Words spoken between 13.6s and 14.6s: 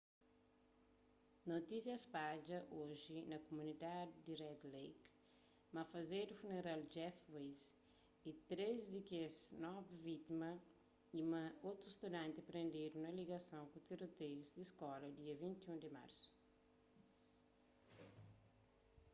ku tiroteius